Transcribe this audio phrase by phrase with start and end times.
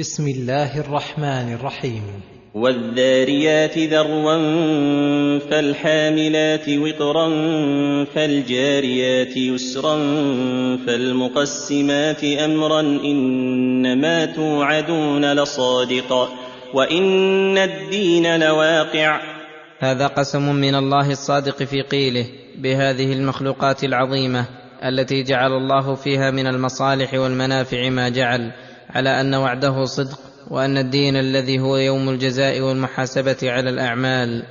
[0.00, 2.02] بسم الله الرحمن الرحيم.
[2.54, 4.38] والذاريات ذروا
[5.38, 7.28] فالحاملات وقرا
[8.04, 9.96] فالجاريات يسرا
[10.86, 16.28] فالمقسمات أمرا إنما توعدون لصادق
[16.74, 19.20] وإن الدين لواقع.
[19.78, 22.26] هذا قسم من الله الصادق في قيله
[22.58, 24.46] بهذه المخلوقات العظيمة
[24.84, 28.52] التي جعل الله فيها من المصالح والمنافع ما جعل
[28.94, 30.18] على أن وعده صدق
[30.50, 34.42] وأن الدين الذي هو يوم الجزاء والمحاسبة على الأعمال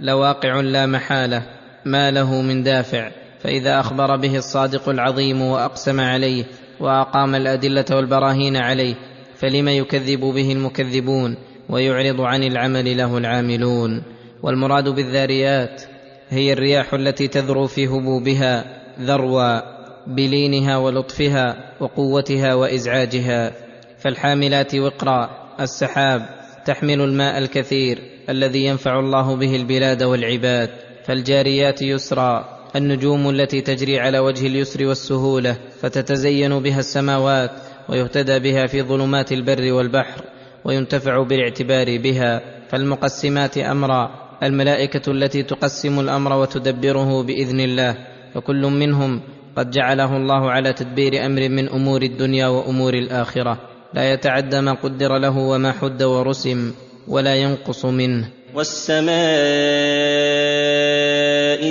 [0.00, 1.42] لواقع لا محالة
[1.84, 3.10] ما له من دافع.
[3.40, 6.44] فإذا أخبر به الصادق العظيم وأقسم عليه
[6.80, 8.94] وأقام الأدلة والبراهين عليه
[9.36, 11.36] فلم يكذب به المكذبون
[11.68, 14.02] ويعرض عن العمل له العاملون.
[14.42, 15.82] والمراد بالذاريات
[16.30, 18.64] هي الرياح التي تذرو في هبوبها
[19.00, 19.60] ذروا
[20.06, 23.67] بلينها ولطفها وقوتها وإزعاجها.
[23.98, 25.30] فالحاملات وقرا
[25.60, 26.28] السحاب
[26.64, 27.98] تحمل الماء الكثير
[28.28, 30.70] الذي ينفع الله به البلاد والعباد
[31.04, 37.50] فالجاريات يسرا النجوم التي تجري على وجه اليسر والسهولة فتتزين بها السماوات
[37.88, 40.24] ويهتدى بها في ظلمات البر والبحر
[40.64, 44.10] وينتفع بالاعتبار بها فالمقسمات أمرا
[44.42, 47.96] الملائكة التي تقسم الأمر وتدبره بإذن الله
[48.34, 49.20] فكل منهم
[49.56, 53.77] قد جعله الله على تدبير أمر من أمور الدنيا وأمور الآخرة.
[53.94, 56.72] لا يتعدى ما قدر له وما حد ورسم
[57.08, 58.28] ولا ينقص منه.
[58.54, 59.08] والسماء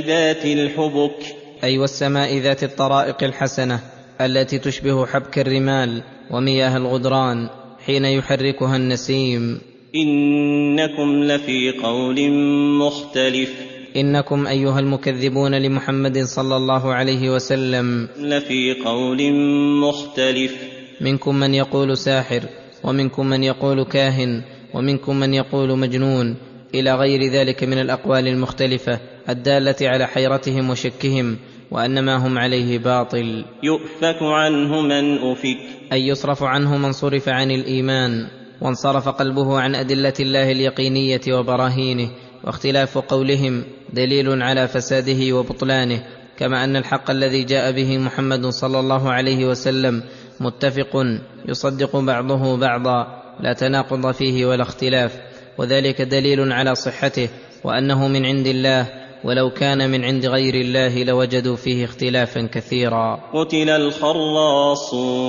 [0.07, 1.35] ذات الحبك.
[1.63, 3.79] أي والسماء ذات الطرائق الحسنة
[4.21, 7.49] التي تشبه حبك الرمال ومياه الغدران
[7.85, 9.61] حين يحركها النسيم.
[9.95, 12.31] إنكم لفي قول
[12.79, 13.49] مختلف.
[13.95, 19.33] إنكم أيها المكذبون لمحمد صلى الله عليه وسلم لفي قول
[19.81, 20.76] مختلف.
[21.01, 22.43] منكم من يقول ساحر
[22.83, 26.35] ومنكم من يقول كاهن ومنكم من يقول مجنون
[26.75, 31.37] إلى غير ذلك من الأقوال المختلفة الدالة على حيرتهم وشكهم
[31.71, 33.45] وأن ما هم عليه باطل.
[33.63, 35.57] يؤفك عنه من أفك.
[35.93, 38.27] أي يصرف عنه من صرف عن الإيمان.
[38.61, 42.09] وانصرف قلبه عن أدلة الله اليقينية وبراهينه
[42.43, 43.63] واختلاف قولهم
[43.93, 46.03] دليل على فساده وبطلانه
[46.37, 50.03] كما أن الحق الذي جاء به محمد صلى الله عليه وسلم
[50.39, 51.05] متفق
[51.45, 53.07] يصدق بعضه بعضا
[53.39, 55.19] لا تناقض فيه ولا اختلاف
[55.57, 57.29] وذلك دليل على صحته
[57.63, 58.87] وأنه من عند الله
[59.23, 63.19] ولو كان من عند غير الله لوجدوا فيه اختلافا كثيرا.
[63.33, 65.27] قتل الخراصون.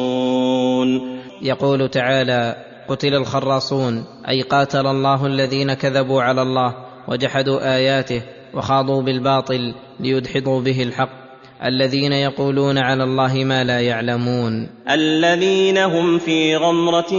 [1.42, 2.56] يقول تعالى
[2.88, 6.74] قتل الخراصون أي قاتل الله الذين كذبوا على الله
[7.08, 8.22] وجحدوا آياته
[8.54, 11.17] وخاضوا بالباطل ليدحضوا به الحق.
[11.64, 14.68] الذين يقولون على الله ما لا يعلمون.
[14.90, 17.12] الذين هم في غمرة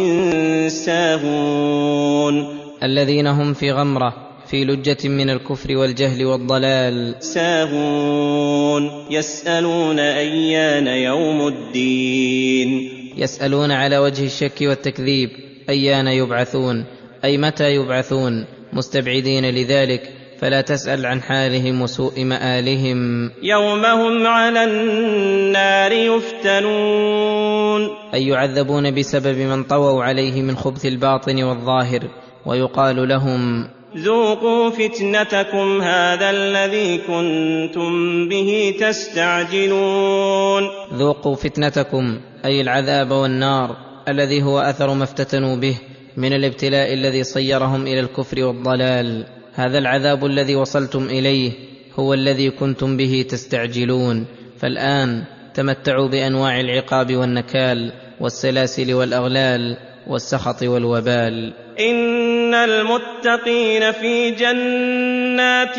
[0.67, 2.47] ساهون.
[2.83, 4.13] الذين هم في غمرة
[4.47, 7.16] في لجة من الكفر والجهل والضلال.
[7.19, 8.91] ساهون.
[9.09, 12.89] يسألون أيان يوم الدين.
[13.17, 15.29] يسألون على وجه الشك والتكذيب
[15.69, 16.85] أيان يبعثون
[17.23, 18.45] أي متى يبعثون.
[18.73, 23.31] مستبعدين لذلك فلا تسأل عن حالهم وسوء مآلهم.
[23.44, 27.89] يوم هم على النار يفتنون.
[28.13, 31.99] اي يعذبون بسبب من طووا عليه من خبث الباطن والظاهر
[32.45, 33.67] ويقال لهم
[33.97, 37.91] ذوقوا فتنتكم هذا الذي كنتم
[38.29, 40.63] به تستعجلون.
[40.94, 43.75] ذوقوا فتنتكم أي العذاب والنار
[44.09, 45.78] الذي هو أثر ما افتتنوا به
[46.17, 49.38] من الابتلاء الذي صيرهم إلى الكفر والضلال.
[49.59, 51.52] هذا العذاب الذي وصلتم إليه
[52.00, 54.25] هو الذي كنتم به تستعجلون.
[54.59, 59.78] فالآن تمتعوا بأنواع العقاب والنكال والسلاسل والأغلال
[60.08, 61.53] والسخط والوبال.
[61.80, 65.78] إن المتقين في جنات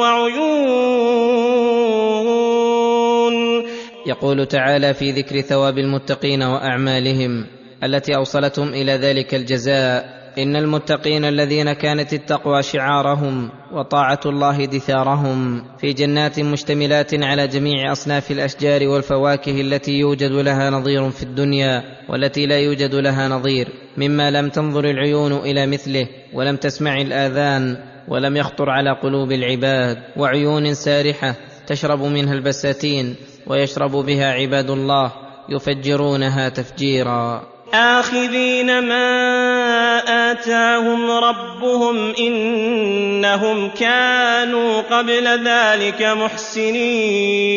[0.00, 0.56] وعيون.
[4.06, 7.46] يقول تعالى في ذكر ثواب المتقين وأعمالهم
[7.84, 15.92] التي أوصلتهم إلى ذلك الجزاء إن المتقين الذين كانت التقوى شعارهم وطاعة الله دثارهم في
[15.92, 22.58] جنات مشتملات على جميع أصناف الأشجار والفواكه التي يوجد لها نظير في الدنيا والتي لا
[22.58, 27.76] يوجد لها نظير مما لم تنظر العيون إلى مثله ولم تسمع الآذان
[28.08, 31.34] ولم يخطر على قلوب العباد وعيون سارحة
[31.66, 33.16] تشرب منها البساتين
[33.46, 35.12] ويشرب بها عباد الله
[35.48, 37.55] يفجرونها تفجيرا.
[37.74, 39.98] آخذين ما
[40.30, 47.50] آتاهم ربهم إنهم كانوا قبل ذلك محسنين.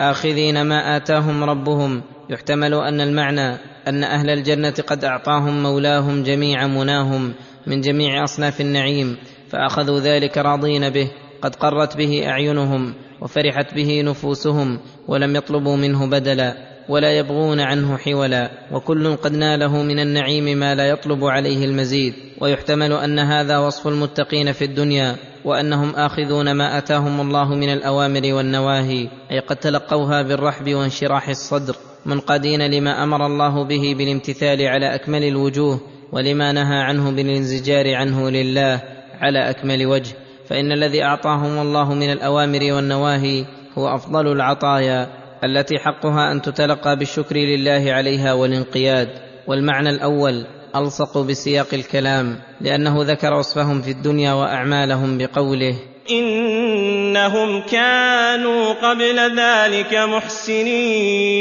[0.00, 2.02] آخذين ما آتاهم ربهم.
[2.30, 7.34] يحتمل أن المعنى أن أهل الجنة قد أعطاهم مولاهم جميع مناهم
[7.66, 9.16] من جميع أصناف النعيم
[9.50, 11.10] فأخذوا ذلك راضين به
[11.42, 14.78] قد قرت به أعينهم وفرحت به نفوسهم
[15.08, 16.69] ولم يطلبوا منه بدلا.
[16.90, 22.14] ولا يبغون عنه حولا وكل قد ناله من النعيم ما لا يطلب عليه المزيد.
[22.40, 29.08] ويحتمل أن هذا وصف المتقين في الدنيا وأنهم آخذون ما آتاهم الله من الأوامر والنواهي
[29.30, 31.76] أي قد تلقوها بالرحب وانشراح الصدر
[32.06, 35.80] منقادين لما أمر الله به بالامتثال على أكمل الوجوه
[36.12, 38.82] ولما نهى عنه بالانزجار عنه لله
[39.20, 40.14] على أكمل وجه.
[40.46, 43.44] فإن الذي أعطاهم الله من الأوامر والنواهي
[43.78, 45.19] هو أفضل العطايا.
[45.44, 49.08] التي حقها أن تتلقى بالشكر لله عليها والانقياد
[49.46, 50.46] والمعنى الأول
[50.76, 55.74] ألصق بسياق الكلام لأنه ذكر وصفهم في الدنيا وأعمالهم بقوله
[56.10, 61.40] إنهم كانوا قبل ذلك محسنين.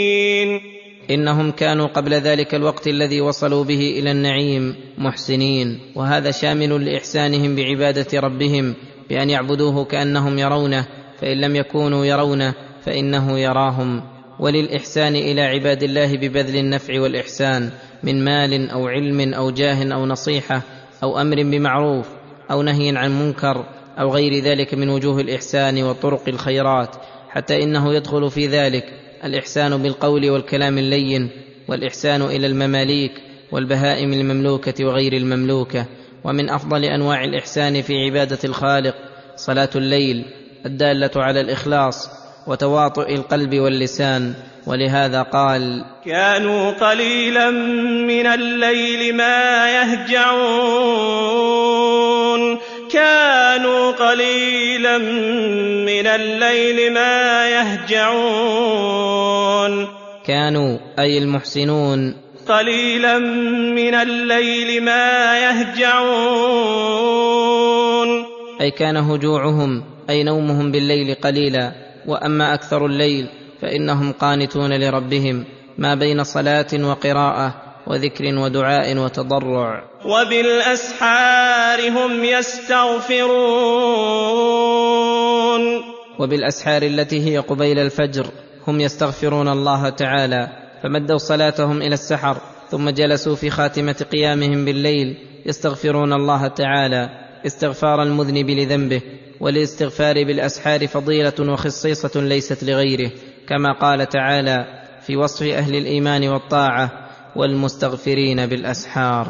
[1.10, 8.19] إنهم كانوا قبل ذلك الوقت الذي وصلوا به إلى النعيم محسنين وهذا شامل لإحسانهم بعبادة
[8.19, 8.75] ربهم
[9.10, 10.86] بأن يعبدوه كأنهم يرونه
[11.22, 12.54] فإن لم يكونوا يرونه
[12.86, 14.04] فإنه يراهم
[14.40, 17.70] وللإحسان إلى عباد الله ببذل النفع والإحسان
[18.04, 20.62] من مال أو علم أو جاه أو نصيحة
[21.04, 22.08] أو أمر بمعروف
[22.52, 23.66] أو نهي عن منكر
[24.00, 26.96] أو غير ذلك من وجوه الإحسان وطرق الخيرات
[27.30, 28.94] حتى إنه يدخل في ذلك
[29.24, 31.30] الإحسان بالقول والكلام اللين
[31.68, 33.12] والإحسان إلى المماليك
[33.52, 35.86] والبهائم المملوكة وغير المملوكة
[36.24, 38.96] ومن أفضل أنواع الإحسان في عبادة الخالق
[39.36, 40.26] صلاة الليل
[40.66, 44.33] الدالة على الإخلاص وتواطؤ القلب واللسان
[44.68, 47.50] ولهذا قال كانوا قليلا
[48.07, 51.09] من الليل ما يهجعون.
[52.91, 58.09] كانوا قليلا من الليل ما يهجعون.
[60.25, 62.15] كانوا أي المحسنون.
[62.47, 63.18] قليلا
[63.75, 66.69] من الليل ما يهجعون.
[68.62, 71.88] أي كان هجوعهم أي نومهم بالليل قليلا.
[72.07, 73.28] وأما أكثر الليل
[73.62, 75.46] فإنهم قانتون لربهم
[75.78, 77.54] ما بين صلاة وقراءة
[77.88, 79.84] وذكر ودعاء وتضرع.
[80.06, 83.30] وبالأسحار هم يستغفرون.
[86.19, 88.25] وبالأسحار التي هي قبيل الفجر
[88.68, 90.48] هم يستغفرون الله تعالى
[90.84, 92.38] فمدوا صلاتهم إلى السحر
[92.69, 97.10] ثم جلسوا في خاتمة قيامهم بالليل يستغفرون الله تعالى
[97.45, 99.02] استغفار المذنب لذنبه.
[99.41, 103.12] والاستغفار بالأسحار فضيلة وخصيصة ليست لغيره
[103.50, 104.65] كما قال تعالى
[105.01, 106.91] في وصف أهل الإيمان والطاعة
[107.36, 109.27] والمستغفرين بالأسحار.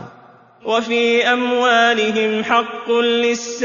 [0.66, 3.64] وفي أموالهم حق للسائل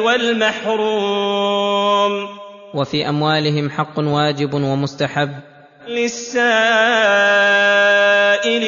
[0.00, 1.32] والمحروم.
[2.74, 5.30] وفي أموالهم حق واجب ومستحب.
[5.88, 6.36] للسائل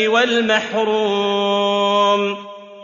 [0.08, 1.47] والمحروم.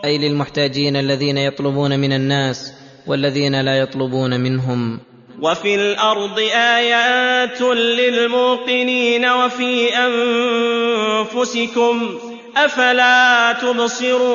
[0.05, 2.73] أي للمحتاجين الذين يطلبون من الناس
[3.07, 4.99] والذين لا يطلبون منهم.
[5.41, 9.89] وفي الأرض آيات للموقنين وفي
[11.27, 12.19] أنفسكم
[12.57, 14.25] أفلا تبصرون.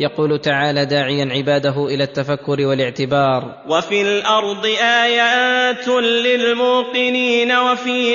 [0.00, 3.54] يقول تعالى داعيا عباده إلى التفكر والاعتبار.
[3.68, 8.14] وفي الأرض آيات للموقنين وفي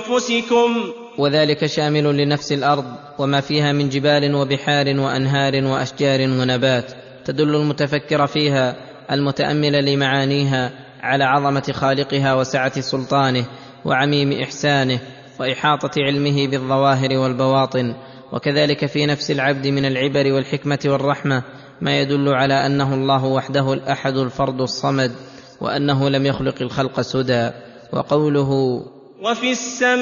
[0.00, 2.84] أنفسكم وذلك شامل لنفس الأرض
[3.18, 6.92] وما فيها من جبال وبحار وأنهار وأشجار ونبات
[7.24, 8.76] تدل المتفكر فيها
[9.10, 13.44] المتأمل لمعانيها على عظمة خالقها وسعة سلطانه
[13.84, 15.00] وعميم إحسانه
[15.40, 17.94] وإحاطة علمه بالظواهر والبواطن
[18.32, 21.42] وكذلك في نفس العبد من العبر والحكمة والرحمة
[21.80, 25.12] ما يدل على أنه الله وحده الأحد الفرد الصمد
[25.60, 27.50] وأنه لم يخلق الخلق سدى
[27.92, 28.82] وقوله
[29.20, 30.00] وفي السماء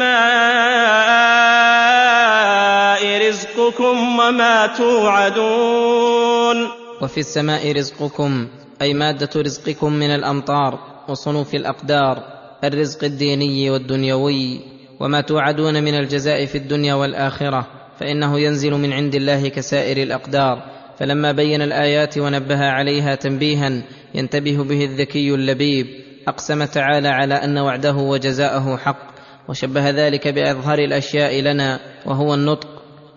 [3.28, 6.56] رزقكم وما توعدون.
[7.02, 8.48] وفي السماء رزقكم
[8.82, 12.22] أي مادة رزقكم من الأمطار وصنوف الأقدار
[12.64, 14.60] الرزق الديني والدنيوي
[15.00, 17.66] وما توعدون من الجزاء في الدنيا والآخرة
[18.00, 20.62] فإنه ينزل من عند الله كسائر الأقدار.
[20.98, 23.82] فلما بين الآيات ونبه عليها تنبيها
[24.14, 26.07] ينتبه به الذكي اللبيب.
[26.28, 29.08] أقسم تعالى على أن وعده وجزاءه حق
[29.48, 32.68] وشبه ذلك بأظهر الأشياء لنا وهو النطق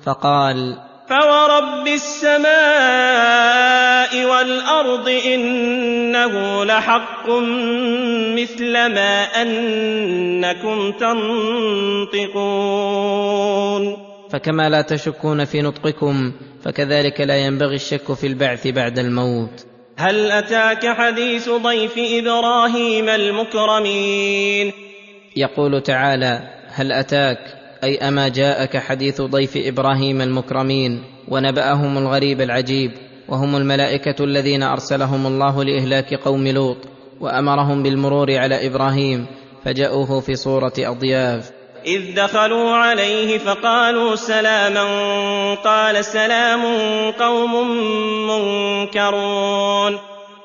[0.03, 0.77] فقال
[1.10, 2.51] فورب السماء
[4.25, 7.30] والارض انه لحق
[8.39, 10.91] مثل ما انكم
[12.12, 12.51] تنطقون.
[14.32, 16.32] فكما لا تشكون في نطقكم
[16.63, 19.71] فكذلك لا ينبغي الشك في البعث بعد الموت.
[20.01, 24.74] هل أتاك حديث ضيف إبراهيم المكرمين؟
[25.36, 27.38] يقول تعالى هل أتاك؟
[27.84, 32.91] أي أما جاءك حديث ضيف إبراهيم المكرمين ونبأهم الغريب العجيب
[33.29, 36.77] وهم الملائكة الذين أرسلهم الله لإهلاك قوم لوط
[37.20, 39.25] وأمرهم بالمرور على إبراهيم
[39.65, 41.51] فجاءوه في صورة أضياف.
[41.86, 44.84] إذ دخلوا عليه فقالوا سلاما
[45.54, 46.62] قال سلام
[47.12, 47.68] قوم
[48.28, 50.00] منكرون.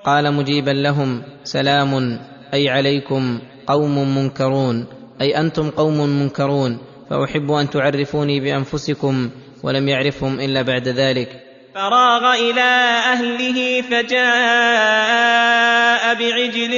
[0.04, 2.20] قال مجيبا لهم سلام
[2.54, 4.86] أي عليكم قوم منكرون
[5.20, 6.78] أي أنتم قوم منكرون
[7.10, 9.30] فأحب أن تعرفوني بأنفسكم
[9.62, 11.28] ولم يعرفهم إلا بعد ذلك.
[11.74, 15.24] فراغ إلى أهله فجاء
[16.14, 16.72] بعجل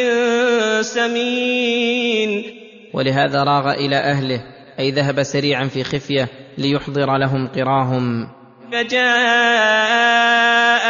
[0.84, 2.57] سمين.
[2.98, 4.40] ولهذا راغ إلى أهله
[4.78, 6.28] أي ذهب سريعا في خفيه
[6.58, 8.28] ليحضر لهم قراهم.
[8.72, 9.08] فجاء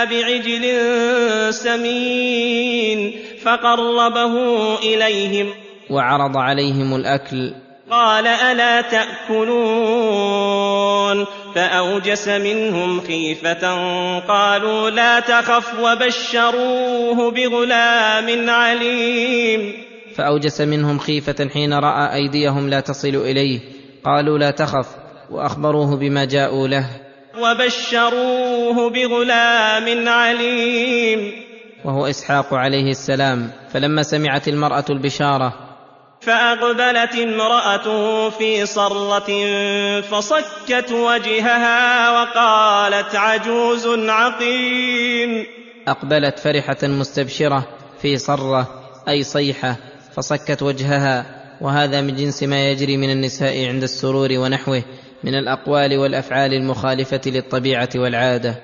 [0.04, 0.64] بعجل
[1.54, 3.12] سمين
[3.44, 4.34] فقربه
[4.78, 5.52] إليهم.
[5.90, 7.54] وعرض عليهم الأكل.
[7.90, 9.46] قال ألا تأكلون؟
[11.54, 13.88] فأوجس منهم خيفة.
[14.18, 19.87] قالوا لا تخف وبشروه بغلام عليم.
[20.18, 23.60] فأوجس منهم خيفة حين رأى أيديهم لا تصل إليه.
[24.04, 24.86] قالوا لا تخف
[25.30, 26.86] وأخبروه بما جاءوا له.
[27.38, 31.32] وبشروه بغلام عليم.
[31.84, 33.50] وهو إسحاق عليه السلام.
[33.72, 35.52] فلما سمعت المرأة البشارة
[36.20, 39.30] فأقبلت امرأته في صرة
[40.00, 45.46] فصكت وجهها وقالت عجوز عقيم.
[45.88, 47.66] أقبلت فرحة مستبشرة
[48.02, 48.66] في صرة
[49.08, 49.76] أي صيحة
[50.18, 51.26] فصكت وجهها
[51.60, 54.82] وهذا من جنس ما يجري من النساء عند السرور ونحوه
[55.24, 58.54] من الأقوال والأفعال المخالفة للطبيعة والعادة.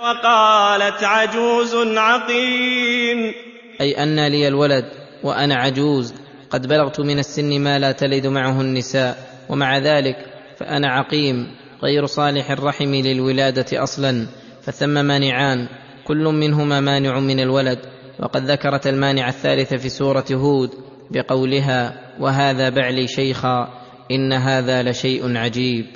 [0.00, 3.34] وقالت عجوز عقيم.
[3.80, 4.84] أي أن لي الولد
[5.22, 6.14] وأنا عجوز
[6.50, 9.16] قد بلغت من السن ما لا تلد معه النساء
[9.48, 10.16] ومع ذلك
[10.58, 11.50] فأنا عقيم
[11.82, 14.26] غير صالح الرحم للولادة أصلا
[14.62, 15.68] فثم مانعان
[16.06, 17.78] كل منهما مانع من الولد
[18.20, 20.70] وقد ذكرت المانع الثالث في سورة هود
[21.10, 23.68] بقولها وهذا بعلي شيخا
[24.10, 25.86] إن هذا لشيء عجيب.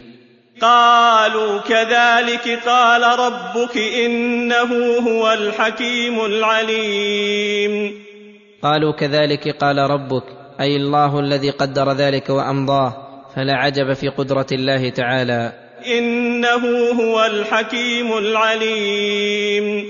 [0.61, 4.71] قالوا كذلك قال ربك إنه
[5.09, 7.93] هو الحكيم العليم.
[8.63, 10.25] قالوا كذلك قال ربك
[10.61, 12.95] أي الله الذي قدر ذلك وأمضاه
[13.37, 15.53] فلا عجب في قدرة الله تعالى.
[15.99, 16.65] إنه
[17.01, 19.85] هو الحكيم العليم.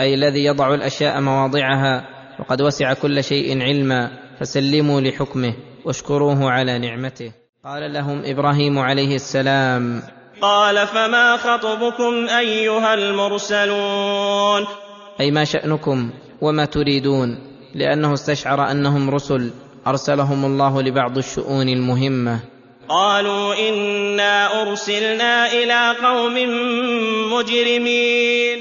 [0.00, 4.10] أي الذي يضع الأشياء مواضعها وقد وسع كل شيء علما.
[4.42, 7.32] فسلموا لحكمه واشكروه على نعمته.
[7.64, 10.02] قال لهم إبراهيم عليه السلام
[10.40, 14.66] قال فما خطبكم أيها المرسلون؟
[15.20, 17.38] أي ما شأنكم وما تريدون
[17.74, 19.50] لأنه استشعر أنهم رسل
[19.86, 22.40] أرسلهم الله لبعض الشؤون المهمة.
[22.88, 26.34] قالوا إنا أرسلنا إلى قوم
[27.32, 28.58] مجرمين.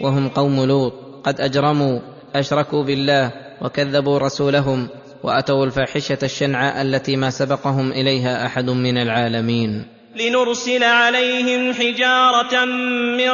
[0.00, 0.92] وهم قوم لوط
[1.24, 2.00] قد أجرموا
[2.34, 3.32] أشركوا بالله
[3.62, 4.88] وكذبوا رسولهم
[5.22, 9.84] وأتوا الفاحشة الشنعاء التي ما سبقهم إليها أحد من العالمين.
[10.16, 13.30] لنرسل عليهم حجارة من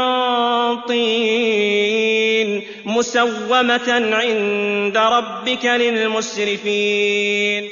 [0.88, 7.64] طين مسومة عند ربك للمسرفين.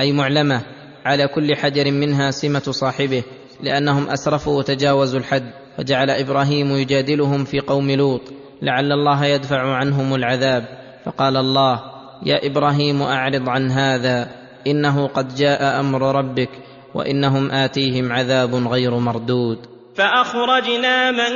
[0.00, 0.62] أي معلمة
[1.04, 3.22] على كل حجر منها سمة صاحبه
[3.62, 8.22] لأنهم أسرفوا وتجاوزوا الحد فجعل إبراهيم يجادلهم في قوم لوط
[8.62, 10.64] لعل الله يدفع عنهم العذاب.
[11.04, 14.30] فقال الله يا إبراهيم أعرض عن هذا
[14.66, 16.48] إنه قد جاء أمر ربك
[16.94, 19.58] وإنهم آتيهم عذاب غير مردود.
[19.94, 21.32] فأخرجنا من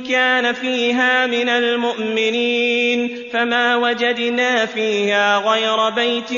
[0.00, 6.32] كان فيها من المؤمنين فما وجدنا فيها غير بيت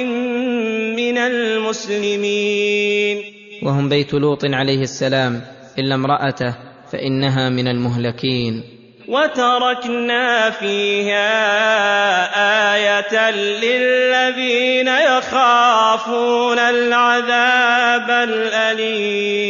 [0.97, 3.19] من المسلمين.
[3.63, 5.41] وهم بيت لوط عليه السلام
[5.79, 6.55] إلا امرأته
[6.93, 8.78] فإنها من المهلكين.
[9.09, 11.29] وتركنا فيها
[12.75, 19.41] آية للذين يخافون العذاب الأليم.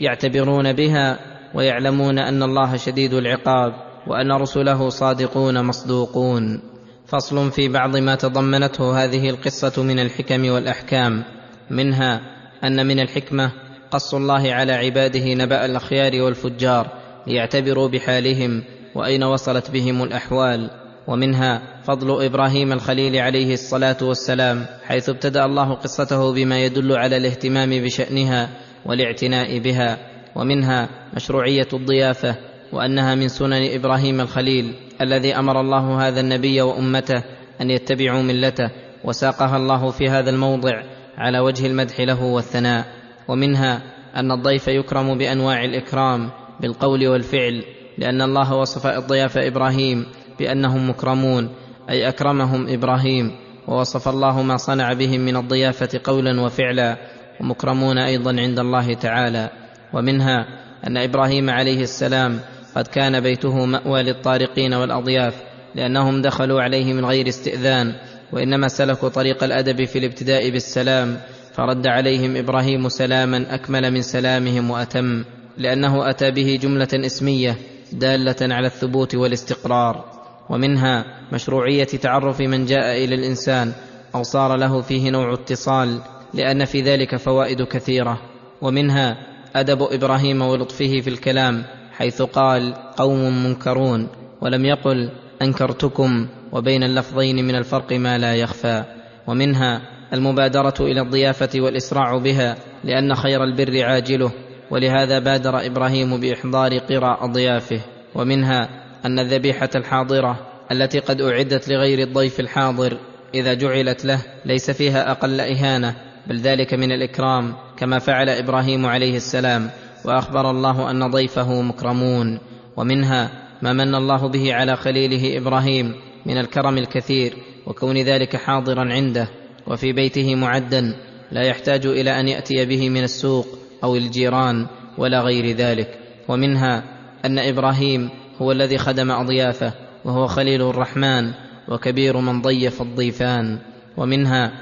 [0.00, 1.18] يعتبرون بها
[1.54, 3.72] ويعلمون أن الله شديد العقاب
[4.06, 6.62] وأن رسله صادقون مصدوقون.
[7.06, 11.24] فصل في بعض ما تضمنته هذه القصة من الحكم والأحكام.
[11.70, 12.20] منها
[12.64, 13.52] أن من الحكمة
[13.90, 16.97] قص الله على عباده نبأ الأخيار والفجار.
[17.26, 18.62] ليعتبروا بحالهم
[18.94, 20.70] وأين وصلت بهم الأحوال.
[21.06, 27.70] ومنها فضل إبراهيم الخليل عليه الصلاة والسلام حيث ابتدأ الله قصته بما يدل على الاهتمام
[27.70, 28.48] بشأنها
[28.86, 29.98] والاعتناء بها.
[30.36, 32.36] ومنها مشروعية الضيافة
[32.72, 37.24] وأنها من سنن إبراهيم الخليل الذي أمر الله هذا النبي وأمته
[37.60, 38.70] أن يتبعوا ملته
[39.04, 40.82] وساقها الله في هذا الموضع
[41.18, 42.84] على وجه المدح له والثناء.
[43.28, 43.82] ومنها
[44.16, 46.30] أن الضيف يكرم بأنواع الإكرام
[46.60, 47.64] بالقول والفعل
[47.98, 50.06] لأن الله وصف الضياف إبراهيم
[50.38, 51.50] بأنهم مكرمون
[51.90, 53.32] أي أكرمهم إبراهيم
[53.68, 56.96] ووصف الله ما صنع بهم من الضيافة قولا وفعلا
[57.40, 59.50] ومكرمون أيضا عند الله تعالى.
[59.92, 60.46] ومنها
[60.86, 62.40] أن إبراهيم عليه السلام
[62.76, 65.34] قد كان بيته مأوى للطارقين والأضياف
[65.74, 67.94] لأنهم دخلوا عليه من غير استئذان
[68.32, 71.20] وإنما سلكوا طريق الأدب في الابتداء بالسلام
[71.52, 75.24] فرد عليهم إبراهيم سلاما أكمل من سلامهم وأتم.
[75.58, 77.56] لأنه أتى به جملة اسمية
[77.92, 80.04] دالة على الثبوت والاستقرار
[80.50, 83.72] ومنها مشروعية تعرف من جاء إلى الإنسان
[84.14, 85.98] أو صار له فيه نوع اتصال
[86.34, 88.20] لأن في ذلك فوائد كثيرة.
[88.62, 89.16] ومنها
[89.56, 94.08] أدب إبراهيم ولطفه في الكلام حيث قال قوم منكرون
[94.40, 95.10] ولم يقل
[95.42, 98.84] أنكرتكم وبين اللفظين من الفرق ما لا يخفى
[99.26, 99.80] ومنها
[100.12, 104.32] المبادرة إلى الضيافة والإسراع بها لأن خير البر عاجله.
[104.70, 107.80] ولهذا بادر إبراهيم بإحضار قرى اضيافه
[108.14, 108.68] ومنها
[109.04, 110.38] أن الذبيحة الحاضرة
[110.72, 112.98] التي قد أعدت لغير الضيف الحاضر
[113.34, 115.94] إذا جعلت له ليس فيها أقل إهانة
[116.26, 119.70] بل ذلك من الإكرام كما فعل إبراهيم عليه السلام
[120.04, 122.38] وأخبر الله أن ضيفه مكرمون.
[122.78, 123.30] ومنها
[123.62, 125.94] ما من الله به على خليله إبراهيم
[126.26, 129.28] من الكرم الكثير وكون ذلك حاضرا عنده
[129.66, 130.94] وفي بيته معدا
[131.32, 133.46] لا يحتاج إلى أن يأتي به من السوق
[133.84, 134.66] أو الجيران
[134.98, 135.98] ولا غير ذلك.
[136.28, 136.84] ومنها
[137.24, 138.10] أن إبراهيم
[138.42, 139.72] هو الذي خدم أضيافه
[140.04, 141.32] وهو خليل الرحمن
[141.68, 143.58] وكبير من ضيف الضيفان.
[143.96, 144.52] ومنها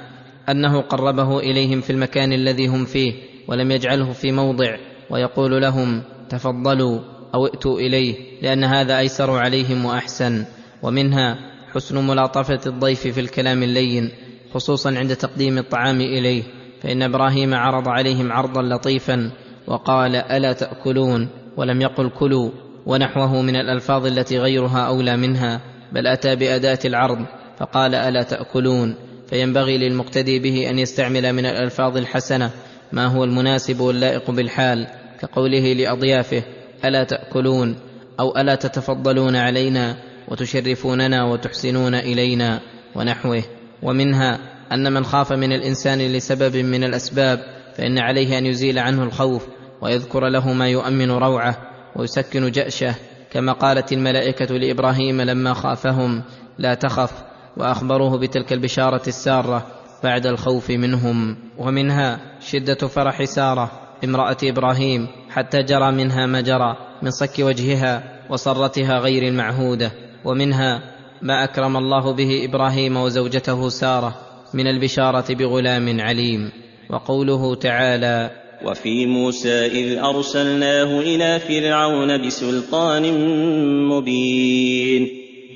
[0.49, 3.13] أنه قربه إليهم في المكان الذي هم فيه
[3.47, 4.77] ولم يجعله في موضع
[5.09, 6.99] ويقول لهم تفضلوا
[7.35, 10.45] أو ائتوا إليه لأن هذا أيسر عليهم وأحسن.
[10.83, 11.37] ومنها
[11.73, 14.11] حسن ملاطفة الضيف في الكلام اللين
[14.53, 16.43] خصوصا عند تقديم الطعام إليه.
[16.83, 19.31] فإن إبراهيم عرض عليهم عرضا لطيفا
[19.67, 22.51] وقال ألا تأكلون ولم يقل كلوا
[22.85, 25.61] ونحوه من الألفاظ التي غيرها أولى منها
[25.91, 27.25] بل أتى بأداة العرض
[27.57, 28.95] فقال ألا تأكلون
[29.29, 32.51] فينبغي للمقتدي به أن يستعمل من الألفاظ الحسنة
[32.91, 34.87] ما هو المناسب واللائق بالحال
[35.19, 36.43] كقوله لأضيافه
[36.85, 37.75] ألا تأكلون
[38.19, 42.59] أو ألا تتفضلون علينا وتشرفوننا وتحسنون إلينا
[42.95, 43.43] ونحوه
[43.83, 44.39] ومنها
[44.71, 47.39] أن من خاف من الإنسان لسبب من الأسباب
[47.77, 49.47] فإن عليه أن يزيل عنه الخوف
[49.81, 51.57] ويذكر له ما يؤمن روعه
[51.95, 52.95] ويسكن جأشه.
[53.31, 56.23] كما قالت الملائكة لإبراهيم لما خافهم
[56.57, 57.11] لا تخف.
[57.57, 59.67] وأخبروه بتلك البشارة السارة
[60.03, 61.37] بعد الخوف منهم.
[61.57, 63.71] ومنها شدة فرح سارة
[64.03, 69.91] امرأة إبراهيم حتى جرى منها ما جرى من صك وجهها وصرتها غير المعهودة.
[70.25, 70.81] ومنها
[71.21, 74.26] ما أكرم الله به إبراهيم وزوجته سارة.
[74.53, 76.51] من البشارة بغلام عليم
[76.89, 78.31] وقوله تعالى
[78.65, 83.03] وفي موسى إذ أرسلناه إلى فرعون بسلطان
[83.89, 85.07] مبين.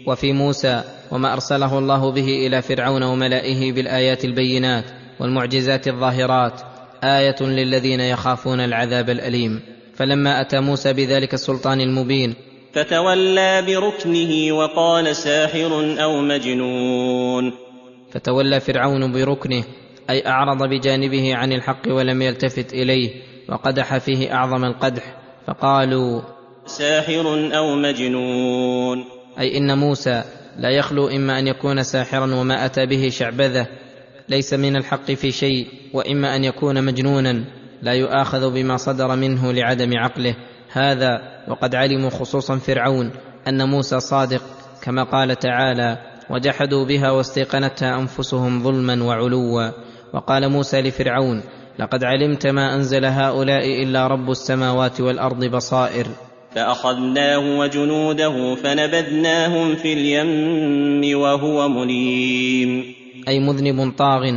[0.08, 4.86] وفي موسى وما أرسله الله به إلى فرعون وملئه بالآيات البينات
[5.20, 6.62] والمعجزات الظاهرات
[7.04, 9.60] آية للذين يخافون العذاب الأليم.
[9.96, 12.36] فلما أتى موسى بذلك السلطان المبين
[12.74, 17.71] فتولى بركنه وقال ساحر أو مجنون.
[18.12, 19.64] فتولى فرعون بركنه
[20.10, 23.10] أي أعرض بجانبه عن الحق ولم يلتفت إليه
[23.50, 25.16] وقدح فيه أعظم القدح
[25.48, 26.22] فقالوا
[26.66, 29.06] ساحر أو مجنون.
[29.40, 30.24] أي إن موسى
[30.58, 33.68] لا يخلو إما أن يكون ساحرا وما أتى به شعبذة
[34.30, 37.44] ليس من الحق في شيء وإما أن يكون مجنونا
[37.82, 40.36] لا يؤاخذ بما صدر منه لعدم عقله.
[40.72, 43.12] هذا وقد علموا خصوصا فرعون
[43.48, 44.42] أن موسى صادق
[44.84, 49.72] كما قال تعالى وجحدوا بها واستيقنتها أنفسهم ظلما وعلوا.
[50.14, 51.44] وقال موسى لفرعون
[51.80, 56.08] لقد علمت ما أنزل هؤلاء إلا رب السماوات والأرض بصائر.
[56.56, 62.84] فأخذناه وجنوده فنبذناهم في اليم وهو مليم.
[63.28, 64.32] أي مذنب طاغ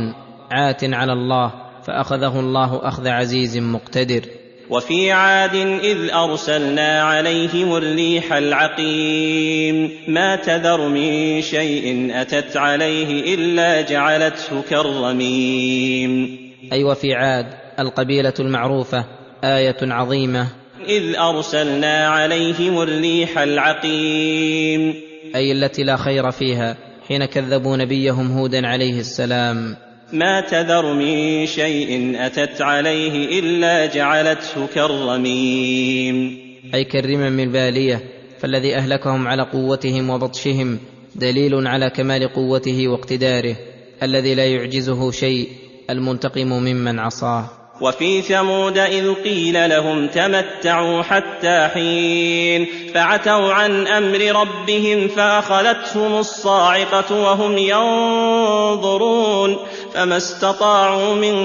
[0.51, 1.51] عات على الله
[1.83, 4.21] فأخذه الله أخذ عزيز مقتدر.
[4.69, 9.91] وفي عاد إذ أرسلنا عليهم الريح العقيم.
[10.07, 16.37] ما تذر من شيء أتت عليه إلا جعلته كالرميم.
[16.73, 17.45] اي وفي عاد
[17.79, 19.05] القبيلة المعروفة
[19.43, 20.47] آية عظيمة.
[20.87, 24.93] إذ أرسلنا عليهم الريح العقيم.
[25.35, 29.84] أي التي لا خير فيها حين كذبوا نبيهم هودا عليه السلام.
[30.13, 36.37] ما تذر من شيء أتت عليه إلا جعلته كالرميم.
[36.73, 38.01] أي كالرمم الباليه
[38.39, 40.79] فالذي أهلكهم على قوتهم وبطشهم
[41.15, 43.55] دليل على كمال قوته واقتداره
[44.03, 45.49] الذي لا يعجزه شيء
[45.89, 47.64] المنتقم ممن عصاه.
[47.81, 57.57] وفي ثمود إذ قيل لهم تمتعوا حتى حين فعتوا عن أمر ربهم فأخذتهم الصاعقة وهم
[57.57, 59.57] ينظرون
[59.93, 61.35] فما استطاعوا من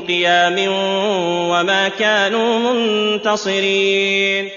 [0.00, 0.56] قيام
[1.50, 4.48] وما كانوا منتصرين.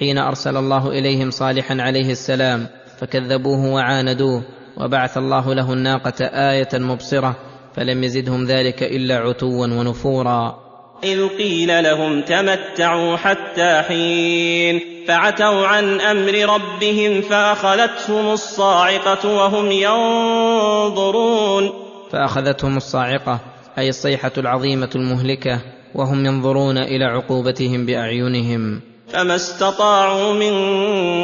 [0.00, 2.66] حين أرسل الله إليهم صالحا عليه السلام
[3.00, 4.42] فكذبوه وعاندوه
[4.76, 7.36] وبعث الله له الناقة آية مبصرة
[7.74, 10.59] فلم يزدهم ذلك إلا عتوا ونفورا.
[11.04, 21.72] إذ قيل لهم تمتعوا حتى حين فعتوا عن أمر ربهم فأخذتهم الصاعقة وهم ينظرون.
[22.12, 23.40] فأخذتهم الصاعقة
[23.78, 25.60] أي الصيحة العظيمة المهلكة
[25.94, 28.80] وهم ينظرون إلى عقوبتهم بأعينهم.
[29.12, 30.54] فما استطاعوا من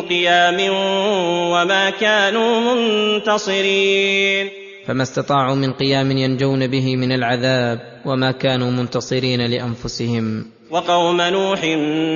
[0.03, 0.57] قيام
[1.53, 4.66] وما كانوا منتصرين.
[4.87, 10.45] فما استطاعوا من قيام ينجون به من العذاب وما كانوا منتصرين لأنفسهم.
[10.71, 11.65] وقوم نوح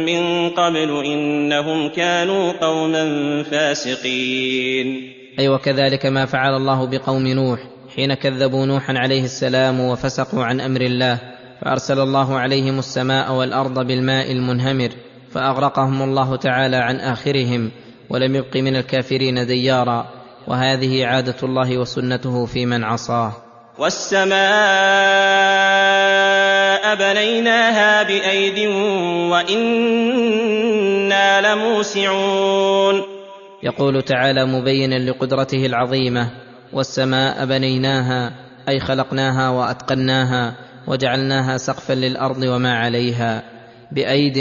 [0.07, 3.05] من قبل إنهم كانوا قوما
[3.43, 5.13] فاسقين.
[5.39, 7.61] أي وكذلك ما فعل الله بقوم نوح
[7.97, 11.21] حين كذبوا نوحا عليه السلام وفسقوا عن أمر الله
[11.63, 14.91] فأرسل الله عليهم السماء والأرض بالماء المنهمر
[15.31, 17.71] فأغرقهم الله تعالى عن آخرهم
[18.11, 20.20] ولم يبق من الكافرين ديارا.
[20.47, 23.33] وهذه عادة الله وسنته في من عصاه.
[23.79, 24.31] والسماء
[26.95, 28.69] بنيناها بأيد
[29.31, 30.75] وإنا
[31.55, 33.03] لموسعون.
[33.63, 36.31] يقول تعالى مبينا لقدرته العظيمة
[36.73, 38.33] والسماء بنيناها
[38.69, 40.55] أي خلقناها وأتقناها
[40.87, 43.43] وجعلناها سقفا للأرض وما عليها
[43.93, 44.37] بأيد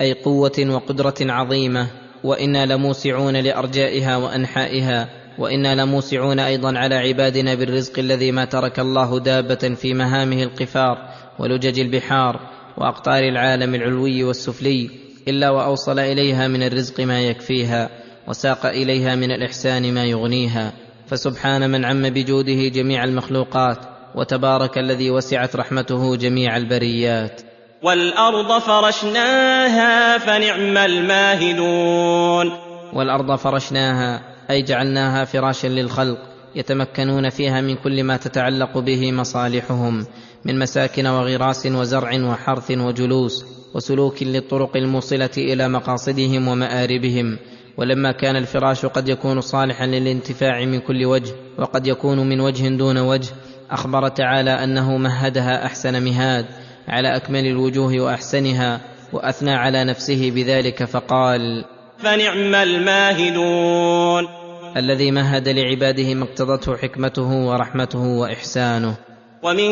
[0.00, 2.03] أي قوة وقدرة عظيمة.
[2.24, 5.08] وإنا لموسعون لأرجائها وأنحائها
[5.38, 10.96] وإنا لموسعون أيضا على عبادنا بالرزق الذي ما ترك الله دابة في مهامه القفار
[11.38, 12.40] ولجج البحار
[12.78, 14.90] وأقطار العالم العلوي والسفلي
[15.28, 17.90] إلا وأوصل إليها من الرزق ما يكفيها
[18.28, 20.72] وساق إليها من الإحسان ما يغنيها.
[21.06, 23.78] فسبحان من عم بجوده جميع المخلوقات
[24.14, 27.53] وتبارك الذي وسعت رحمته جميع البريات.
[27.82, 32.52] والأرض فرشناها فنعم الماهدون.
[32.92, 36.18] والأرض فرشناها أي جعلناها فراشا للخلق
[36.54, 40.06] يتمكنون فيها من كل ما تتعلق به مصالحهم
[40.44, 47.38] من مساكن وغراس وزرع وحرث وجلوس وسلوك للطرق الموصلة إلى مقاصدهم ومآربهم.
[47.76, 52.98] ولما كان الفراش قد يكون صالحا للانتفاع من كل وجه وقد يكون من وجه دون
[52.98, 53.32] وجه
[53.70, 56.46] أخبر تعالى أنه مهدها أحسن مهاد.
[56.88, 58.80] على أكمل الوجوه وأحسنها
[59.12, 61.64] وأثنى على نفسه بذلك فقال
[61.98, 64.28] فنعم الماهدون.
[64.76, 68.94] الذي مهد لعباده ما اقتضته حكمته ورحمته وإحسانه.
[69.42, 69.70] ومن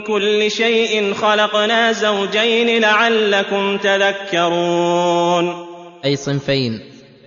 [0.00, 5.52] كل شيء خلقنا زوجين لعلكم تذكرون.
[6.04, 6.80] أي صنفين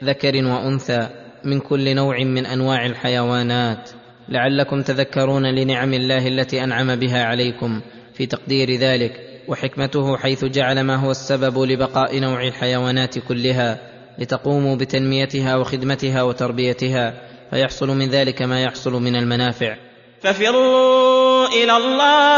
[0.03, 1.07] ذكر وأنثى
[1.43, 3.89] من كل نوع من أنواع الحيوانات.
[4.29, 7.81] لعلكم تذكرون لنعم الله التي أنعم بها عليكم.
[8.13, 13.79] في تقدير ذلك وحكمته حيث جعل ما هو السبب لبقاء نوع الحيوانات كلها
[14.19, 17.13] لتقوموا بتنميتها وخدمتها وتربيتها
[17.51, 19.75] فيحصل من ذلك ما يحصل من المنافع.
[20.21, 22.31] ففروا إلى الله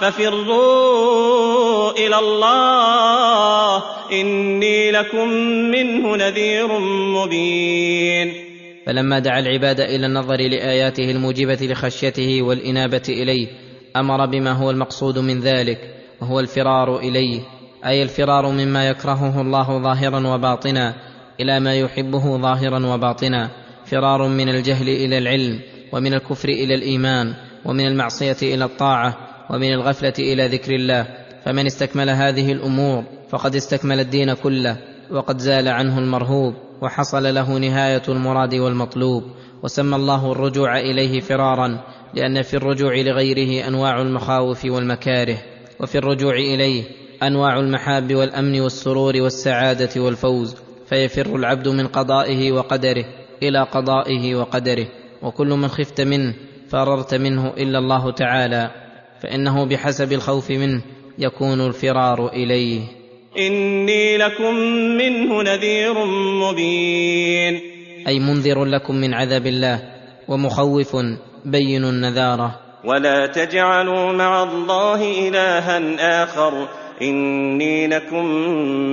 [0.00, 5.28] ففروا إلى الله إني لكم
[5.72, 8.47] منه نذير مبين.
[8.88, 13.48] فلما دعا العباد إلى النظر لآياته الموجبة لخشيته والإنابة إليه
[13.96, 17.40] أمر بما هو المقصود من ذلك وهو الفرار إليه
[17.86, 20.94] أي الفرار مما يكرهه الله ظاهرا وباطنا
[21.40, 23.50] إلى ما يحبه ظاهرا وباطنا
[23.84, 25.60] فرار من الجهل إلى العلم
[25.92, 29.16] ومن الكفر إلى الإيمان ومن المعصية إلى الطاعة
[29.50, 31.06] ومن الغفلة إلى ذكر الله
[31.44, 34.76] فمن استكمل هذه الأمور فقد استكمل الدين كله
[35.10, 36.67] وقد زال عنه المرهوب.
[36.82, 39.24] وحصل له نهاية المراد والمطلوب
[39.62, 45.38] وسمى الله الرجوع إليه فرارا لأن في الرجوع لغيره أنواع المخاوف والمكاره
[45.80, 46.84] وفي الرجوع إليه
[47.22, 53.04] أنواع المحاب والأمن والسرور والسعادة والفوز فيفر العبد من قضائه وقدره
[53.42, 54.86] إلى قضائه وقدره
[55.22, 56.34] وكل من خفت منه
[56.68, 58.70] فررت منه إلا الله تعالى
[59.20, 60.82] فإنه بحسب الخوف منه
[61.18, 62.97] يكون الفرار إليه.
[63.36, 64.54] إني لكم
[64.98, 66.04] منه نذير
[66.44, 67.60] مبين.
[68.08, 69.82] أي منذر لكم من عذاب الله
[70.28, 70.96] ومخوف
[71.44, 72.60] بين النذارة.
[72.84, 75.78] ولا تجعلوا مع الله إلها
[76.24, 76.68] آخر.
[77.02, 78.24] إني لكم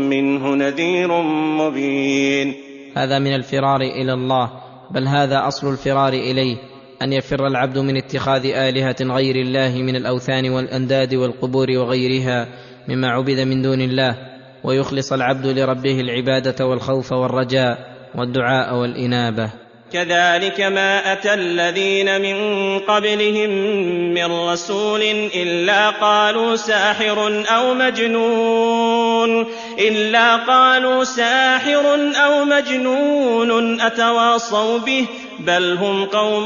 [0.09, 1.21] منه نذير
[1.61, 2.53] مبين.
[2.97, 4.51] هذا من الفرار إلى الله.
[4.91, 6.57] بل هذا أصل الفرار إليه.
[7.01, 12.47] أن يفر العبد من اتخاذ آلهة غير الله من الأوثان والأنداد والقبور وغيرها.
[12.87, 14.15] مما عبد من دون الله
[14.63, 17.77] ويخلص العبد لربه العبادة والخوف والرجاء
[18.15, 19.49] والدعاء والإنابة.
[19.93, 22.35] كذلك ما أتى الذين من
[22.79, 23.49] قبلهم
[24.13, 25.01] من رسول
[25.35, 29.45] إلا قالوا ساحر أو مجنون
[29.79, 31.95] إلا قالوا ساحر
[32.25, 35.07] أو مجنون أتواصوا به
[35.39, 36.45] بل هم قوم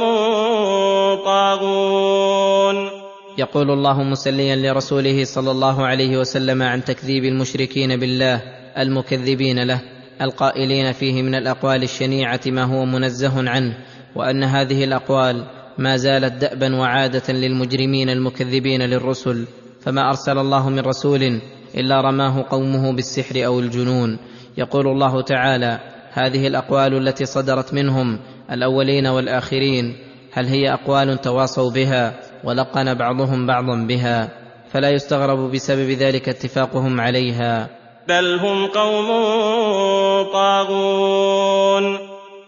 [1.25, 2.98] طاغون.
[3.39, 8.41] يقول الله مسليا لرسوله صلى الله عليه وسلم عن تكذيب المشركين بالله
[8.77, 9.81] المكذبين له
[10.21, 13.77] القائلين فيه من الأقوال الشنيعة ما هو منزه عنه
[14.15, 15.45] وأن هذه الأقوال
[15.77, 19.45] ما زالت دأبا وعادة للمجرمين المكذبين للرسل
[19.81, 21.41] فما أرسل الله من رسول
[21.77, 24.17] إلا رماه قومه بالسحر أو الجنون.
[24.57, 25.79] يقول الله تعالى
[26.11, 28.19] هذه الأقوال التي صدرت منهم
[28.51, 29.95] الأولين والآخرين
[30.31, 34.29] هل هي أقوال تواصوا بها ولقن بعضهم بعضا بها
[34.71, 37.69] فلا يستغرب بسبب ذلك اتفاقهم عليها.
[38.07, 39.07] بل هم قوم
[40.33, 41.97] طاغون.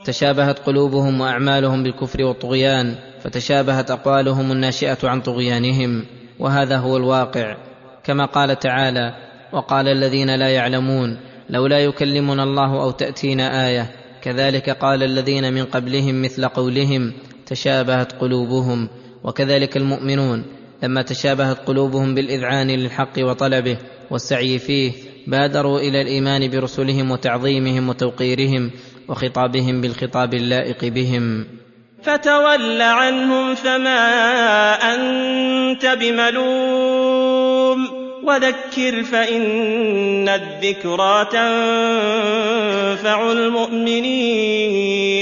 [0.06, 6.06] تشابهت قلوبهم وأعمالهم بالكفر والطغيان فتشابهت أقوالهم الناشئة عن طغيانهم
[6.40, 7.56] وهذا هو الواقع.
[8.04, 9.14] كما قال تعالى
[9.54, 11.18] وقال الذين لا يعلمون
[11.50, 13.92] لولا يكلمنا الله أو تأتينا آية.
[14.22, 17.14] كذلك قال الذين من قبلهم مثل قولهم
[17.46, 18.90] تشابهت قلوبهم.
[19.24, 20.46] وكذلك المؤمنون
[20.84, 23.78] لما تشابهت قلوبهم بالإذعان للحق وطلبه
[24.12, 24.92] والسعي فيه
[25.28, 28.72] بادروا إلى الإيمان برسلهم وتعظيمهم وتوقيرهم
[29.10, 31.46] وخطابهم بالخطاب اللائق بهم.
[32.04, 34.00] فتول عنهم فما
[34.74, 37.88] أنت بملوم
[38.24, 42.52] وذكر فإن الذكرى تنفع
[43.32, 45.21] المؤمنين.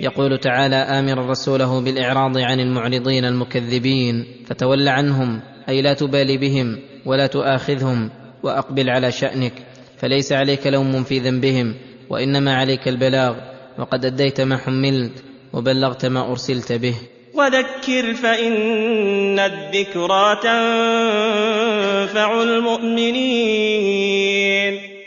[0.00, 7.26] يقول تعالى امرا رسوله بالإعراض عن المعرضين المكذبين فتول عنهم أي لا تبالي بهم ولا
[7.26, 8.10] تؤاخذهم
[8.42, 9.52] وأقبل على شأنك
[9.98, 11.74] فليس عليك لوم في ذنبهم
[12.10, 13.36] وإنما عليك البلاغ
[13.78, 16.94] وقد أديت ما حملت وبلغت ما أرسلت به.
[17.34, 24.00] وذكر فإن الذكرى تنفع المؤمنين.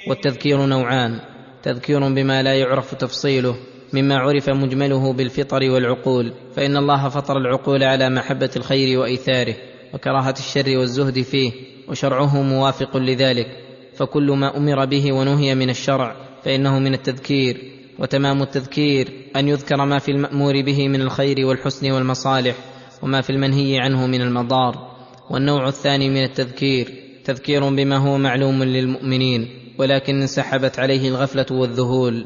[0.07, 1.19] والتذكير نوعان
[1.63, 3.55] تذكير بما لا يعرف تفصيله
[3.93, 9.55] مما عرف مجمله بالفطر والعقول فإن الله فطر العقول على محبة الخير وإيثاره
[9.93, 11.51] وكراهة الشر والزهد فيه
[11.87, 13.47] وشرعه موافق لذلك
[13.95, 19.99] فكل ما أمر به ونهي من الشرع فإنه من التذكير وتمام التذكير أن يذكر ما
[19.99, 22.55] في المأمور به من الخير والحسن والمصالح
[23.01, 24.93] وما في المنهي عنه من المضار
[25.29, 32.25] والنوع الثاني من التذكير تذكير بما هو معلوم للمؤمنين ولكن انسحبت عليه الغفلة والذهول.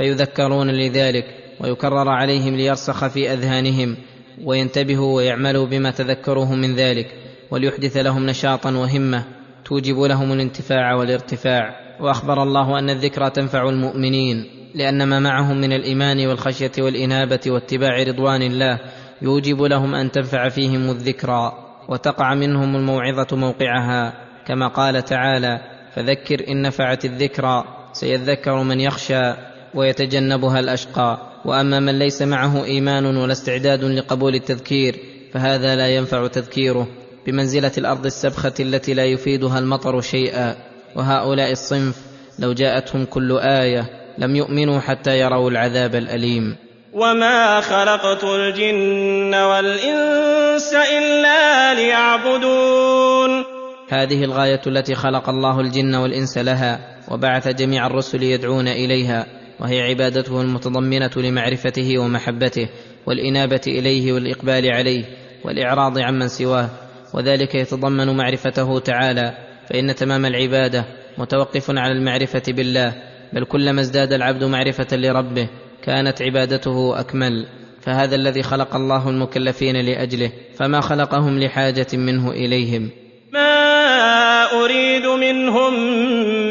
[0.00, 1.24] فيذكرون لذلك
[1.60, 3.96] ويكرر عليهم ليرسخ في أذهانهم
[4.44, 7.06] وينتبهوا ويعملوا بما تذكروه من ذلك
[7.50, 9.24] وليحدث لهم نشاطا وهمة
[9.64, 11.76] توجب لهم الانتفاع والارتفاع.
[12.00, 18.42] وأخبر الله أن الذكرى تنفع المؤمنين لأن ما معهم من الإيمان والخشية والإنابة واتباع رضوان
[18.42, 18.78] الله
[19.22, 21.52] يوجب لهم أن تنفع فيهم الذكرى
[21.88, 24.12] وتقع منهم الموعظة موقعها.
[24.46, 25.60] كما قال تعالى
[25.94, 31.18] فذكر إن نفعت الذكرى سيذكر من يخشى ويتجنبها الأشقى.
[31.44, 34.98] وأما من ليس معه إيمان ولا استعداد لقبول التذكير
[35.32, 36.86] فهذا لا ينفع تذكيره.
[37.26, 40.56] بمنزلة الأرض السبخة التي لا يفيدها المطر شيئا.
[40.96, 41.96] وهؤلاء الصنف
[42.38, 46.56] لو جاءتهم كل آية لم يؤمنوا حتى يروا العذاب الأليم.
[46.92, 53.44] وما خلقت الجن والإنس إلا ليعبدون.
[53.88, 56.80] هذه الغاية التي خلق الله الجن والإنس لها
[57.10, 59.26] وبعث جميع الرسل يدعون إليها.
[59.60, 62.68] وهي عبادته المتضمنة لمعرفته ومحبته
[63.06, 65.04] والإنابة إليه والإقبال عليه
[65.44, 66.68] والإعراض عمن سواه
[67.14, 69.34] وذلك يتضمن معرفته تعالى
[69.70, 70.84] فإن تمام العبادة
[71.18, 72.94] متوقف على المعرفة بالله
[73.32, 75.48] بل كلما ازداد العبد معرفة لربه
[75.82, 77.46] كانت عبادته أكمل
[77.80, 82.90] فهذا الذي خلق الله المكلفين لأجله فما خلقهم لحاجة منه إليهم.
[83.32, 85.74] ما أريد منهم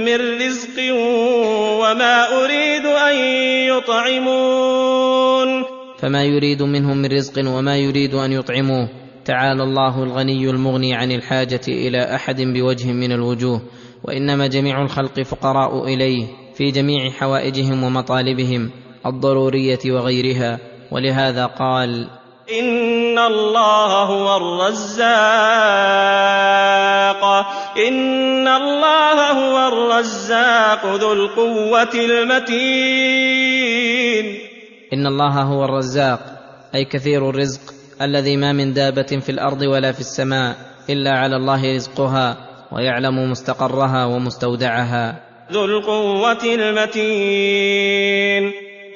[0.05, 0.93] من رزق
[1.81, 2.68] وما أريد أن
[3.79, 5.63] يطعمون.
[5.99, 8.89] فما يريد منهم من رزق وما يريد أن يطعموه.
[9.25, 13.61] تعالى الله الغني المغني عن الحاجة إلى أحد بوجه من الوجوه.
[14.03, 18.71] وإنما جميع الخلق فقراء إليه في جميع حوائجهم ومطالبهم
[19.05, 20.59] الضرورية وغيرها.
[20.91, 22.18] ولهذا قال
[22.49, 25.09] إن الله هو الرزاق
[27.87, 33.39] إن الله هو الرزاق ذو القوة المتين.
[34.93, 36.19] ان الله هو الرزاق
[36.75, 37.61] أي كثير الرزق
[38.01, 40.55] الذي ما من دابة في الأرض ولا في السماء
[40.89, 42.37] إلا على الله رزقها
[42.71, 45.19] ويعلم مستقرها ومستودعها.
[45.51, 48.51] ذو القوة المتين.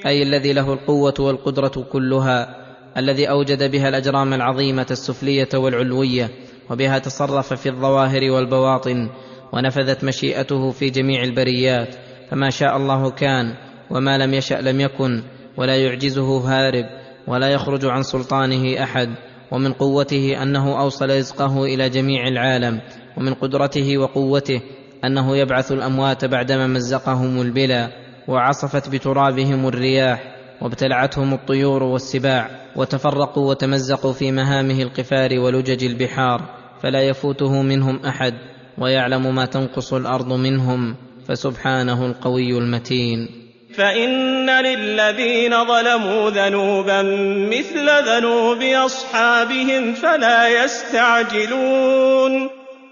[0.06, 2.63] أي الذي له القوة والقدرة كلها.
[2.98, 6.30] الذي أوجد بها الأجرام العظيمة السفلية والعلوية
[6.70, 9.10] وبها تصرف في الظواهر والبواطن
[9.54, 11.96] ونفذت مشيئته في جميع البريات
[12.32, 13.56] فما شاء الله كان
[13.90, 15.24] وما لم يشأ لم يكن
[15.58, 16.86] ولا يعجزه هارب
[17.28, 19.10] ولا يخرج عن سلطانه أحد
[19.52, 22.82] ومن قوته أنه أوصل رزقه إلى جميع العالم
[23.18, 24.62] ومن قدرته وقوته
[25.06, 27.90] أنه يبعث الأموات بعدما مزقهم البلا
[28.28, 30.33] وعصفت بترابهم الرياح
[30.64, 36.42] وابتلعتهم الطيور والسباع وتفرقوا وتمزقوا في مهامه القفار ولجج البحار
[36.84, 38.34] فلا يفوته منهم أحد
[38.78, 40.96] ويعلم ما تنقص الأرض منهم
[41.28, 43.30] فسبحانه القوي المتين.
[43.76, 47.02] فإن للذين ظلموا ذنوبا
[47.50, 52.50] مثل ذنوب أصحابهم فلا يستعجلون.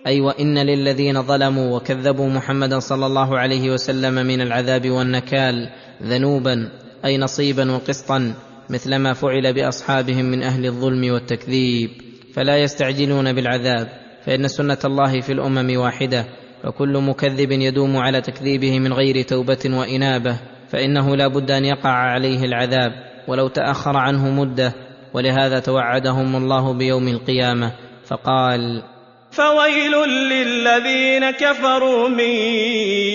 [0.08, 5.70] أي وإن للذين ظلموا وكذبوا محمدا صلى الله عليه وسلم من العذاب والنكال
[6.04, 6.70] ذنوبا
[7.06, 8.34] أي نصيبا وقسطا
[8.70, 11.90] مثل ما فعل بأصحابهم من أهل الظلم والتكذيب.
[12.34, 13.88] فلا يستعجلون بالعذاب
[14.26, 16.26] فإن سنة الله في الأمم واحدة.
[16.64, 20.40] فكل مكذب يدوم على تكذيبه من غير توبة وإنابة.
[20.70, 22.92] فإنه لا بد أن يقع عليه العذاب
[23.28, 24.74] ولو تأخر عنه مدة.
[25.14, 27.72] ولهذا توعدهم الله بيوم القيامة.
[28.06, 28.84] فقال
[29.32, 32.32] فويل للذين كفروا من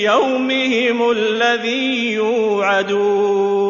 [0.05, 3.67] يومهم الذي يوعدون.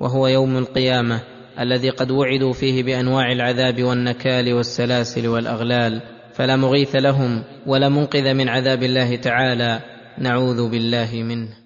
[0.00, 1.20] وهو يوم القيامة
[1.60, 6.00] الذي قد وعدوا فيه بأنواع العذاب والنكال والسلاسل والأغلال
[6.34, 9.80] فلا مغيث لهم ولا منقذ من عذاب الله تعالى
[10.18, 11.61] نعوذ بالله منه.